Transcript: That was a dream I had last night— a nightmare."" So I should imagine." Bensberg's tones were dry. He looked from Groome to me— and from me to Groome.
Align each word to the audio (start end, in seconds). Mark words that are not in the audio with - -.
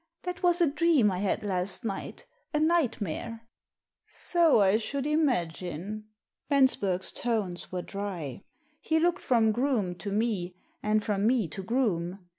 That 0.23 0.41
was 0.41 0.61
a 0.61 0.65
dream 0.67 1.11
I 1.11 1.19
had 1.19 1.43
last 1.43 1.85
night— 1.85 2.25
a 2.55 2.59
nightmare."" 2.59 3.47
So 4.07 4.59
I 4.59 4.77
should 4.77 5.05
imagine." 5.05 6.05
Bensberg's 6.49 7.11
tones 7.11 7.71
were 7.71 7.83
dry. 7.83 8.41
He 8.79 8.99
looked 8.99 9.21
from 9.21 9.51
Groome 9.51 9.93
to 9.99 10.11
me— 10.11 10.55
and 10.81 11.03
from 11.03 11.27
me 11.27 11.47
to 11.49 11.61
Groome. 11.61 12.17